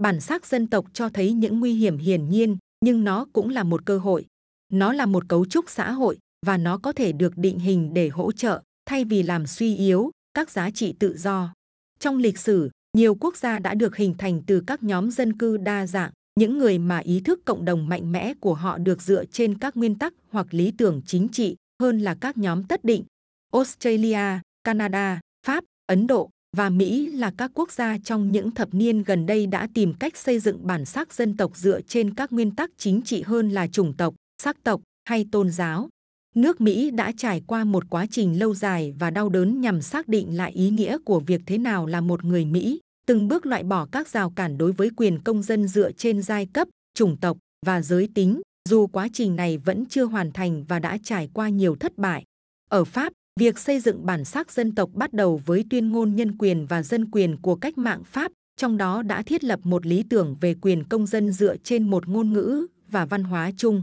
Bản 0.00 0.20
sắc 0.20 0.46
dân 0.46 0.66
tộc 0.66 0.86
cho 0.92 1.08
thấy 1.08 1.32
những 1.32 1.60
nguy 1.60 1.74
hiểm 1.74 1.98
hiển 1.98 2.30
nhiên, 2.30 2.56
nhưng 2.84 3.04
nó 3.04 3.26
cũng 3.32 3.50
là 3.50 3.62
một 3.62 3.86
cơ 3.86 3.98
hội. 3.98 4.26
Nó 4.70 4.92
là 4.92 5.06
một 5.06 5.28
cấu 5.28 5.46
trúc 5.46 5.70
xã 5.70 5.92
hội 5.92 6.18
và 6.46 6.56
nó 6.56 6.78
có 6.78 6.92
thể 6.92 7.12
được 7.12 7.32
định 7.36 7.58
hình 7.58 7.94
để 7.94 8.08
hỗ 8.08 8.32
trợ 8.32 8.62
thay 8.86 9.04
vì 9.04 9.22
làm 9.22 9.46
suy 9.46 9.76
yếu 9.76 10.10
các 10.34 10.50
giá 10.50 10.70
trị 10.70 10.94
tự 10.98 11.16
do. 11.18 11.54
Trong 11.98 12.16
lịch 12.16 12.38
sử, 12.38 12.70
nhiều 12.96 13.14
quốc 13.14 13.36
gia 13.36 13.58
đã 13.58 13.74
được 13.74 13.96
hình 13.96 14.14
thành 14.18 14.42
từ 14.46 14.62
các 14.66 14.82
nhóm 14.82 15.10
dân 15.10 15.38
cư 15.38 15.56
đa 15.56 15.86
dạng, 15.86 16.10
những 16.40 16.58
người 16.58 16.78
mà 16.78 16.98
ý 16.98 17.20
thức 17.20 17.40
cộng 17.44 17.64
đồng 17.64 17.88
mạnh 17.88 18.12
mẽ 18.12 18.34
của 18.40 18.54
họ 18.54 18.78
được 18.78 19.02
dựa 19.02 19.24
trên 19.24 19.58
các 19.58 19.76
nguyên 19.76 19.98
tắc 19.98 20.14
hoặc 20.30 20.46
lý 20.50 20.72
tưởng 20.78 21.02
chính 21.06 21.28
trị 21.28 21.56
hơn 21.82 21.98
là 21.98 22.16
các 22.20 22.38
nhóm 22.38 22.62
tất 22.62 22.84
định. 22.84 23.04
Australia, 23.52 24.40
Canada, 24.64 25.20
Pháp, 25.46 25.64
Ấn 25.86 26.06
Độ 26.06 26.30
và 26.56 26.70
Mỹ 26.70 27.06
là 27.06 27.32
các 27.38 27.50
quốc 27.54 27.72
gia 27.72 27.98
trong 28.04 28.32
những 28.32 28.50
thập 28.50 28.74
niên 28.74 29.02
gần 29.02 29.26
đây 29.26 29.46
đã 29.46 29.68
tìm 29.74 29.94
cách 29.94 30.16
xây 30.16 30.38
dựng 30.38 30.66
bản 30.66 30.84
sắc 30.84 31.14
dân 31.14 31.36
tộc 31.36 31.56
dựa 31.56 31.80
trên 31.80 32.14
các 32.14 32.32
nguyên 32.32 32.50
tắc 32.50 32.70
chính 32.76 33.02
trị 33.02 33.22
hơn 33.22 33.50
là 33.50 33.66
chủng 33.66 33.96
tộc, 33.96 34.14
sắc 34.42 34.56
tộc 34.64 34.80
hay 35.04 35.26
tôn 35.32 35.50
giáo. 35.50 35.88
Nước 36.34 36.60
Mỹ 36.60 36.90
đã 36.90 37.12
trải 37.16 37.42
qua 37.46 37.64
một 37.64 37.84
quá 37.90 38.06
trình 38.10 38.38
lâu 38.38 38.54
dài 38.54 38.94
và 38.98 39.10
đau 39.10 39.28
đớn 39.28 39.60
nhằm 39.60 39.82
xác 39.82 40.08
định 40.08 40.36
lại 40.36 40.52
ý 40.52 40.70
nghĩa 40.70 40.98
của 41.04 41.20
việc 41.20 41.40
thế 41.46 41.58
nào 41.58 41.86
là 41.86 42.00
một 42.00 42.24
người 42.24 42.44
Mỹ, 42.44 42.80
từng 43.06 43.28
bước 43.28 43.46
loại 43.46 43.62
bỏ 43.62 43.86
các 43.92 44.08
rào 44.08 44.30
cản 44.30 44.58
đối 44.58 44.72
với 44.72 44.90
quyền 44.96 45.22
công 45.22 45.42
dân 45.42 45.68
dựa 45.68 45.92
trên 45.92 46.22
giai 46.22 46.46
cấp, 46.46 46.68
chủng 46.94 47.16
tộc 47.16 47.36
và 47.66 47.82
giới 47.82 48.08
tính, 48.14 48.40
dù 48.68 48.86
quá 48.86 49.08
trình 49.12 49.36
này 49.36 49.58
vẫn 49.58 49.86
chưa 49.86 50.04
hoàn 50.04 50.32
thành 50.32 50.64
và 50.64 50.78
đã 50.78 50.98
trải 51.02 51.28
qua 51.34 51.48
nhiều 51.48 51.76
thất 51.76 51.98
bại. 51.98 52.24
Ở 52.70 52.84
Pháp, 52.84 53.12
việc 53.40 53.58
xây 53.58 53.80
dựng 53.80 54.06
bản 54.06 54.24
sắc 54.24 54.52
dân 54.52 54.74
tộc 54.74 54.90
bắt 54.94 55.12
đầu 55.12 55.40
với 55.46 55.64
tuyên 55.70 55.92
ngôn 55.92 56.16
nhân 56.16 56.38
quyền 56.38 56.66
và 56.66 56.82
dân 56.82 57.10
quyền 57.10 57.36
của 57.36 57.56
cách 57.56 57.78
mạng 57.78 58.02
Pháp, 58.04 58.32
trong 58.56 58.76
đó 58.76 59.02
đã 59.02 59.22
thiết 59.22 59.44
lập 59.44 59.60
một 59.62 59.86
lý 59.86 60.02
tưởng 60.10 60.36
về 60.40 60.54
quyền 60.54 60.84
công 60.84 61.06
dân 61.06 61.32
dựa 61.32 61.56
trên 61.56 61.90
một 61.90 62.08
ngôn 62.08 62.32
ngữ 62.32 62.66
và 62.90 63.04
văn 63.04 63.24
hóa 63.24 63.50
chung. 63.56 63.82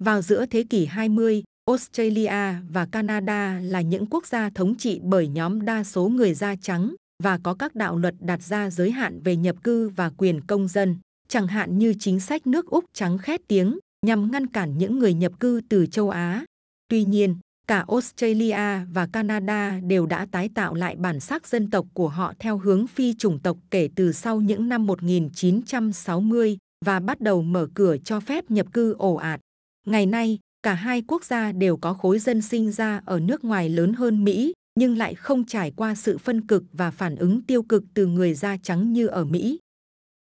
Vào 0.00 0.22
giữa 0.22 0.46
thế 0.46 0.64
kỷ 0.70 0.86
20, 0.86 1.42
Australia 1.66 2.54
và 2.70 2.86
Canada 2.86 3.60
là 3.62 3.80
những 3.80 4.06
quốc 4.06 4.26
gia 4.26 4.50
thống 4.50 4.74
trị 4.74 5.00
bởi 5.02 5.28
nhóm 5.28 5.64
đa 5.64 5.84
số 5.84 6.08
người 6.08 6.34
da 6.34 6.54
trắng 6.62 6.94
và 7.22 7.38
có 7.42 7.54
các 7.54 7.74
đạo 7.74 7.98
luật 7.98 8.14
đặt 8.20 8.42
ra 8.42 8.70
giới 8.70 8.90
hạn 8.90 9.20
về 9.22 9.36
nhập 9.36 9.56
cư 9.62 9.88
và 9.88 10.10
quyền 10.16 10.40
công 10.40 10.68
dân, 10.68 10.96
chẳng 11.28 11.46
hạn 11.46 11.78
như 11.78 11.94
chính 11.98 12.20
sách 12.20 12.46
nước 12.46 12.66
Úc 12.66 12.84
trắng 12.92 13.18
khét 13.18 13.40
tiếng 13.48 13.78
nhằm 14.06 14.30
ngăn 14.30 14.46
cản 14.46 14.78
những 14.78 14.98
người 14.98 15.14
nhập 15.14 15.32
cư 15.40 15.60
từ 15.68 15.86
châu 15.86 16.10
Á. 16.10 16.44
Tuy 16.88 17.04
nhiên, 17.04 17.36
cả 17.68 17.84
Australia 17.88 18.84
và 18.92 19.06
Canada 19.12 19.80
đều 19.80 20.06
đã 20.06 20.26
tái 20.30 20.50
tạo 20.54 20.74
lại 20.74 20.96
bản 20.96 21.20
sắc 21.20 21.48
dân 21.48 21.70
tộc 21.70 21.86
của 21.94 22.08
họ 22.08 22.32
theo 22.38 22.58
hướng 22.58 22.86
phi 22.86 23.14
chủng 23.14 23.38
tộc 23.38 23.56
kể 23.70 23.88
từ 23.96 24.12
sau 24.12 24.40
những 24.40 24.68
năm 24.68 24.86
1960 24.86 26.58
và 26.84 27.00
bắt 27.00 27.20
đầu 27.20 27.42
mở 27.42 27.68
cửa 27.74 27.96
cho 28.04 28.20
phép 28.20 28.50
nhập 28.50 28.66
cư 28.72 28.94
ồ 28.98 29.14
ạt. 29.14 29.40
Ngày 29.86 30.06
nay, 30.06 30.38
cả 30.62 30.74
hai 30.74 31.02
quốc 31.02 31.24
gia 31.24 31.52
đều 31.52 31.76
có 31.76 31.94
khối 31.94 32.18
dân 32.18 32.42
sinh 32.42 32.72
ra 32.72 33.02
ở 33.06 33.20
nước 33.20 33.44
ngoài 33.44 33.68
lớn 33.68 33.92
hơn 33.92 34.24
Mỹ, 34.24 34.52
nhưng 34.78 34.98
lại 34.98 35.14
không 35.14 35.44
trải 35.44 35.72
qua 35.76 35.94
sự 35.94 36.18
phân 36.18 36.46
cực 36.46 36.64
và 36.72 36.90
phản 36.90 37.16
ứng 37.16 37.42
tiêu 37.42 37.62
cực 37.62 37.84
từ 37.94 38.06
người 38.06 38.34
da 38.34 38.56
trắng 38.62 38.92
như 38.92 39.06
ở 39.06 39.24
Mỹ. 39.24 39.58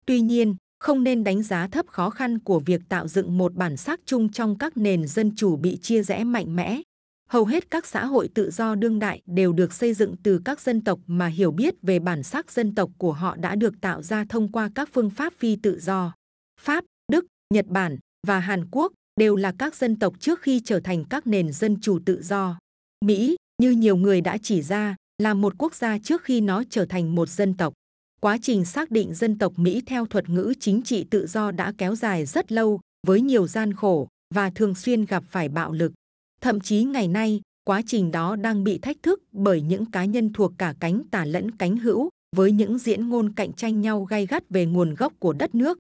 Tuy 0.06 0.22
nhiên, 0.22 0.56
không 0.80 1.04
nên 1.04 1.24
đánh 1.24 1.44
giá 1.44 1.68
thấp 1.68 1.88
khó 1.88 2.10
khăn 2.10 2.40
của 2.40 2.60
việc 2.60 2.82
tạo 2.90 3.08
dựng 3.08 3.38
một 3.38 3.54
bản 3.56 3.78
sắc 3.78 4.00
chung 4.06 4.32
trong 4.32 4.58
các 4.58 4.78
nền 4.78 5.08
dân 5.08 5.36
chủ 5.36 5.56
bị 5.56 5.78
chia 5.82 6.04
rẽ 6.04 6.24
mạnh 6.24 6.56
mẽ. 6.56 6.82
Hầu 7.30 7.46
hết 7.46 7.72
các 7.72 7.86
xã 7.86 8.06
hội 8.06 8.30
tự 8.36 8.52
do 8.52 8.76
đương 8.76 9.00
đại 9.00 9.22
đều 9.26 9.54
được 9.54 9.74
xây 9.74 9.94
dựng 9.94 10.16
từ 10.24 10.42
các 10.46 10.62
dân 10.62 10.82
tộc 10.82 11.00
mà 11.08 11.28
hiểu 11.28 11.52
biết 11.52 11.74
về 11.82 12.00
bản 12.00 12.24
sắc 12.24 12.52
dân 12.52 12.76
tộc 12.76 12.90
của 12.98 13.14
họ 13.14 13.36
đã 13.36 13.56
được 13.56 13.82
tạo 13.82 14.02
ra 14.02 14.26
thông 14.30 14.52
qua 14.52 14.70
các 14.76 14.90
phương 14.94 15.10
pháp 15.10 15.34
phi 15.34 15.56
tự 15.56 15.80
do. 15.80 16.14
Pháp, 16.62 16.84
Đức, 17.12 17.26
Nhật 17.54 17.66
Bản 17.68 17.98
và 18.28 18.40
Hàn 18.40 18.66
Quốc 18.72 18.94
đều 19.18 19.36
là 19.36 19.54
các 19.60 19.76
dân 19.76 20.00
tộc 20.00 20.14
trước 20.20 20.42
khi 20.42 20.62
trở 20.66 20.80
thành 20.80 21.04
các 21.10 21.28
nền 21.28 21.52
dân 21.52 21.82
chủ 21.82 22.00
tự 22.06 22.22
do. 22.24 22.58
Mỹ, 23.06 23.36
như 23.62 23.72
nhiều 23.72 23.96
người 23.96 24.22
đã 24.22 24.38
chỉ 24.44 24.62
ra, 24.62 24.96
là 25.22 25.34
một 25.34 25.54
quốc 25.58 25.76
gia 25.76 26.00
trước 26.00 26.24
khi 26.24 26.42
nó 26.42 26.64
trở 26.70 26.86
thành 26.86 27.16
một 27.16 27.30
dân 27.30 27.54
tộc. 27.54 27.74
quá 28.22 28.38
trình 28.42 28.66
xác 28.66 28.92
định 28.92 29.14
dân 29.14 29.38
tộc 29.38 29.54
Mỹ 29.56 29.82
theo 29.86 30.06
thuật 30.06 30.30
ngữ 30.30 30.54
chính 30.60 30.82
trị 30.82 31.06
tự 31.10 31.28
do 31.28 31.52
đã 31.52 31.74
kéo 31.78 31.96
dài 31.96 32.26
rất 32.26 32.52
lâu, 32.52 32.80
với 33.08 33.22
nhiều 33.22 33.48
gian 33.48 33.74
khổ 33.74 34.08
và 34.36 34.50
thường 34.50 34.76
xuyên 34.76 35.06
gặp 35.06 35.24
phải 35.30 35.50
bạo 35.50 35.72
lực. 35.72 35.94
Thậm 36.42 36.60
chí 36.60 36.84
ngày 36.84 37.08
nay, 37.08 37.42
quá 37.64 37.82
trình 37.86 38.12
đó 38.12 38.36
đang 38.36 38.64
bị 38.64 38.78
thách 38.78 38.98
thức 39.04 39.24
bởi 39.32 39.62
những 39.62 39.92
cá 39.92 40.06
nhân 40.06 40.34
thuộc 40.34 40.54
cả 40.58 40.76
cánh 40.80 41.04
tả 41.12 41.26
lẫn 41.26 41.52
cánh 41.52 41.78
hữu, 41.78 42.10
với 42.36 42.52
những 42.52 42.78
diễn 42.78 43.10
ngôn 43.10 43.34
cạnh 43.34 43.54
tranh 43.54 43.82
nhau 43.82 44.04
gay 44.04 44.26
gắt 44.26 44.50
về 44.50 44.66
nguồn 44.66 44.96
gốc 44.96 45.14
của 45.20 45.34
đất 45.34 45.56
nước. 45.56 45.78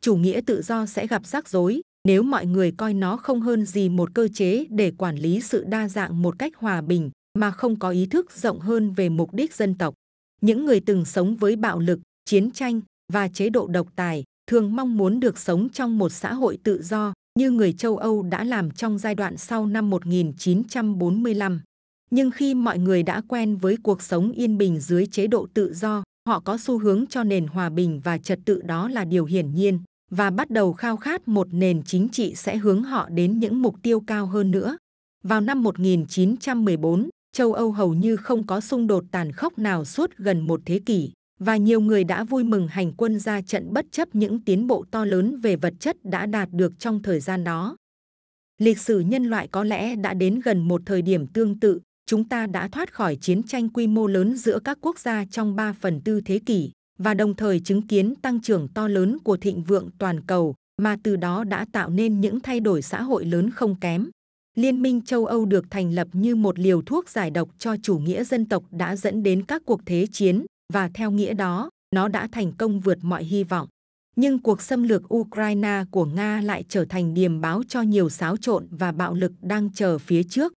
Chủ 0.00 0.16
nghĩa 0.16 0.40
tự 0.46 0.62
do 0.62 0.86
sẽ 0.86 1.06
gặp 1.06 1.26
rắc 1.26 1.48
rối 1.48 1.80
nếu 2.08 2.22
mọi 2.22 2.46
người 2.46 2.70
coi 2.70 2.94
nó 2.94 3.16
không 3.16 3.40
hơn 3.40 3.64
gì 3.64 3.88
một 3.88 4.14
cơ 4.14 4.28
chế 4.28 4.64
để 4.70 4.90
quản 4.90 5.16
lý 5.16 5.40
sự 5.40 5.64
đa 5.64 5.88
dạng 5.88 6.22
một 6.22 6.38
cách 6.38 6.56
hòa 6.56 6.80
bình 6.80 7.10
mà 7.38 7.50
không 7.50 7.78
có 7.78 7.90
ý 7.90 8.06
thức 8.06 8.32
rộng 8.32 8.60
hơn 8.60 8.92
về 8.92 9.08
mục 9.08 9.34
đích 9.34 9.54
dân 9.54 9.74
tộc. 9.74 9.94
Những 10.40 10.64
người 10.64 10.80
từng 10.80 11.04
sống 11.04 11.36
với 11.36 11.56
bạo 11.56 11.78
lực, 11.78 12.00
chiến 12.24 12.50
tranh 12.50 12.80
và 13.12 13.28
chế 13.28 13.50
độ 13.50 13.66
độc 13.66 13.88
tài 13.96 14.24
thường 14.50 14.76
mong 14.76 14.96
muốn 14.96 15.20
được 15.20 15.38
sống 15.38 15.68
trong 15.68 15.98
một 15.98 16.08
xã 16.08 16.34
hội 16.34 16.58
tự 16.62 16.82
do 16.82 17.12
như 17.38 17.50
người 17.50 17.72
châu 17.72 17.96
Âu 17.96 18.22
đã 18.22 18.44
làm 18.44 18.70
trong 18.70 18.98
giai 18.98 19.14
đoạn 19.14 19.36
sau 19.36 19.66
năm 19.66 19.90
1945. 19.90 21.60
Nhưng 22.10 22.30
khi 22.30 22.54
mọi 22.54 22.78
người 22.78 23.02
đã 23.02 23.22
quen 23.28 23.56
với 23.56 23.76
cuộc 23.82 24.02
sống 24.02 24.32
yên 24.32 24.58
bình 24.58 24.80
dưới 24.80 25.06
chế 25.06 25.26
độ 25.26 25.46
tự 25.54 25.74
do, 25.74 26.02
họ 26.28 26.40
có 26.40 26.58
xu 26.58 26.78
hướng 26.78 27.06
cho 27.06 27.24
nền 27.24 27.46
hòa 27.46 27.70
bình 27.70 28.00
và 28.04 28.18
trật 28.18 28.38
tự 28.44 28.62
đó 28.62 28.88
là 28.88 29.04
điều 29.04 29.24
hiển 29.24 29.54
nhiên 29.54 29.78
và 30.16 30.30
bắt 30.30 30.50
đầu 30.50 30.72
khao 30.72 30.96
khát 30.96 31.28
một 31.28 31.48
nền 31.50 31.82
chính 31.82 32.08
trị 32.08 32.34
sẽ 32.34 32.56
hướng 32.56 32.82
họ 32.82 33.08
đến 33.08 33.38
những 33.38 33.62
mục 33.62 33.76
tiêu 33.82 34.00
cao 34.06 34.26
hơn 34.26 34.50
nữa. 34.50 34.76
Vào 35.24 35.40
năm 35.40 35.62
1914, 35.62 37.08
châu 37.32 37.52
Âu 37.52 37.72
hầu 37.72 37.94
như 37.94 38.16
không 38.16 38.46
có 38.46 38.60
xung 38.60 38.86
đột 38.86 39.04
tàn 39.10 39.32
khốc 39.32 39.58
nào 39.58 39.84
suốt 39.84 40.16
gần 40.16 40.40
một 40.40 40.60
thế 40.64 40.80
kỷ 40.86 41.10
và 41.40 41.56
nhiều 41.56 41.80
người 41.80 42.04
đã 42.04 42.24
vui 42.24 42.44
mừng 42.44 42.68
hành 42.68 42.92
quân 42.92 43.18
ra 43.18 43.42
trận 43.42 43.72
bất 43.72 43.86
chấp 43.90 44.14
những 44.14 44.40
tiến 44.40 44.66
bộ 44.66 44.84
to 44.90 45.04
lớn 45.04 45.40
về 45.40 45.56
vật 45.56 45.74
chất 45.80 45.96
đã 46.04 46.26
đạt 46.26 46.48
được 46.52 46.72
trong 46.78 47.02
thời 47.02 47.20
gian 47.20 47.44
đó. 47.44 47.76
Lịch 48.58 48.78
sử 48.78 49.00
nhân 49.00 49.24
loại 49.24 49.48
có 49.48 49.64
lẽ 49.64 49.96
đã 49.96 50.14
đến 50.14 50.40
gần 50.44 50.68
một 50.68 50.82
thời 50.86 51.02
điểm 51.02 51.26
tương 51.26 51.60
tự, 51.60 51.80
chúng 52.06 52.28
ta 52.28 52.46
đã 52.46 52.68
thoát 52.68 52.92
khỏi 52.92 53.16
chiến 53.16 53.42
tranh 53.42 53.68
quy 53.68 53.86
mô 53.86 54.06
lớn 54.06 54.36
giữa 54.36 54.58
các 54.58 54.78
quốc 54.80 54.98
gia 54.98 55.24
trong 55.24 55.56
3 55.56 55.72
phần 55.72 56.00
tư 56.00 56.20
thế 56.20 56.38
kỷ 56.46 56.70
và 56.98 57.14
đồng 57.14 57.34
thời 57.34 57.60
chứng 57.60 57.86
kiến 57.86 58.14
tăng 58.14 58.40
trưởng 58.40 58.68
to 58.68 58.88
lớn 58.88 59.18
của 59.18 59.36
thịnh 59.36 59.62
vượng 59.62 59.90
toàn 59.98 60.20
cầu 60.20 60.54
mà 60.82 60.96
từ 61.02 61.16
đó 61.16 61.44
đã 61.44 61.66
tạo 61.72 61.90
nên 61.90 62.20
những 62.20 62.40
thay 62.40 62.60
đổi 62.60 62.82
xã 62.82 63.02
hội 63.02 63.24
lớn 63.24 63.50
không 63.50 63.74
kém. 63.80 64.10
Liên 64.56 64.82
minh 64.82 65.00
châu 65.02 65.26
Âu 65.26 65.44
được 65.44 65.64
thành 65.70 65.94
lập 65.94 66.08
như 66.12 66.36
một 66.36 66.58
liều 66.58 66.82
thuốc 66.82 67.08
giải 67.08 67.30
độc 67.30 67.48
cho 67.58 67.76
chủ 67.82 67.98
nghĩa 67.98 68.24
dân 68.24 68.46
tộc 68.46 68.64
đã 68.70 68.96
dẫn 68.96 69.22
đến 69.22 69.44
các 69.44 69.62
cuộc 69.66 69.80
thế 69.86 70.06
chiến 70.12 70.46
và 70.72 70.90
theo 70.94 71.10
nghĩa 71.10 71.34
đó, 71.34 71.70
nó 71.94 72.08
đã 72.08 72.28
thành 72.32 72.52
công 72.52 72.80
vượt 72.80 72.98
mọi 73.02 73.24
hy 73.24 73.44
vọng. 73.44 73.68
Nhưng 74.16 74.38
cuộc 74.38 74.62
xâm 74.62 74.82
lược 74.82 75.14
Ukraine 75.14 75.84
của 75.90 76.04
Nga 76.04 76.40
lại 76.40 76.64
trở 76.68 76.84
thành 76.84 77.14
điềm 77.14 77.40
báo 77.40 77.62
cho 77.68 77.82
nhiều 77.82 78.10
xáo 78.10 78.36
trộn 78.36 78.66
và 78.70 78.92
bạo 78.92 79.14
lực 79.14 79.32
đang 79.42 79.70
chờ 79.74 79.98
phía 79.98 80.22
trước. 80.22 80.52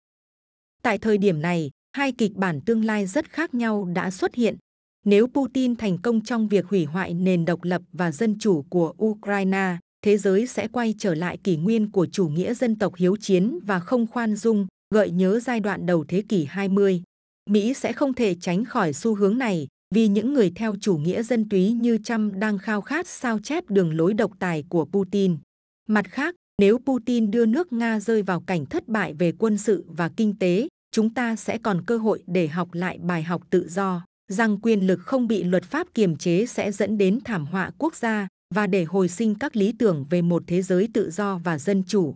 Tại 0.82 0.98
thời 0.98 1.18
điểm 1.18 1.42
này, 1.42 1.70
hai 1.92 2.12
kịch 2.12 2.32
bản 2.34 2.60
tương 2.60 2.84
lai 2.84 3.06
rất 3.06 3.30
khác 3.30 3.54
nhau 3.54 3.84
đã 3.94 4.10
xuất 4.10 4.34
hiện. 4.34 4.56
Nếu 5.04 5.26
Putin 5.26 5.76
thành 5.76 5.98
công 5.98 6.20
trong 6.20 6.48
việc 6.48 6.66
hủy 6.66 6.84
hoại 6.84 7.14
nền 7.14 7.44
độc 7.44 7.64
lập 7.64 7.82
và 7.92 8.12
dân 8.12 8.38
chủ 8.38 8.62
của 8.62 8.94
Ukraine, 9.04 9.76
thế 10.04 10.16
giới 10.16 10.46
sẽ 10.46 10.68
quay 10.68 10.94
trở 10.98 11.14
lại 11.14 11.38
kỷ 11.44 11.56
nguyên 11.56 11.90
của 11.90 12.06
chủ 12.06 12.28
nghĩa 12.28 12.54
dân 12.54 12.76
tộc 12.76 12.94
hiếu 12.96 13.16
chiến 13.16 13.58
và 13.66 13.80
không 13.80 14.06
khoan 14.06 14.36
dung, 14.36 14.66
gợi 14.94 15.10
nhớ 15.10 15.40
giai 15.40 15.60
đoạn 15.60 15.86
đầu 15.86 16.04
thế 16.08 16.22
kỷ 16.28 16.44
20. 16.44 17.02
Mỹ 17.50 17.74
sẽ 17.74 17.92
không 17.92 18.14
thể 18.14 18.34
tránh 18.34 18.64
khỏi 18.64 18.92
xu 18.92 19.14
hướng 19.14 19.38
này 19.38 19.66
vì 19.94 20.08
những 20.08 20.34
người 20.34 20.52
theo 20.56 20.74
chủ 20.80 20.96
nghĩa 20.96 21.22
dân 21.22 21.48
túy 21.48 21.72
như 21.72 21.98
Trump 21.98 22.34
đang 22.34 22.58
khao 22.58 22.80
khát 22.80 23.06
sao 23.06 23.38
chép 23.38 23.64
đường 23.70 23.96
lối 23.96 24.14
độc 24.14 24.32
tài 24.38 24.64
của 24.68 24.84
Putin. 24.84 25.36
Mặt 25.88 26.04
khác, 26.08 26.34
nếu 26.60 26.78
Putin 26.78 27.30
đưa 27.30 27.46
nước 27.46 27.72
Nga 27.72 28.00
rơi 28.00 28.22
vào 28.22 28.40
cảnh 28.40 28.66
thất 28.66 28.88
bại 28.88 29.14
về 29.14 29.32
quân 29.32 29.58
sự 29.58 29.84
và 29.88 30.08
kinh 30.08 30.38
tế, 30.38 30.68
chúng 30.92 31.14
ta 31.14 31.36
sẽ 31.36 31.58
còn 31.58 31.82
cơ 31.86 31.98
hội 31.98 32.22
để 32.26 32.48
học 32.48 32.68
lại 32.72 32.98
bài 32.98 33.22
học 33.22 33.42
tự 33.50 33.68
do, 33.68 34.04
rằng 34.28 34.58
quyền 34.60 34.86
lực 34.86 35.00
không 35.00 35.28
bị 35.28 35.44
luật 35.44 35.64
pháp 35.64 35.86
kiềm 35.94 36.16
chế 36.16 36.46
sẽ 36.46 36.72
dẫn 36.72 36.98
đến 36.98 37.18
thảm 37.24 37.46
họa 37.46 37.70
quốc 37.78 37.96
gia 37.96 38.28
và 38.54 38.66
để 38.66 38.84
hồi 38.84 39.08
sinh 39.08 39.34
các 39.34 39.56
lý 39.56 39.72
tưởng 39.78 40.04
về 40.10 40.22
một 40.22 40.42
thế 40.46 40.62
giới 40.62 40.88
tự 40.94 41.10
do 41.10 41.38
và 41.44 41.58
dân 41.58 41.82
chủ. 41.86 42.14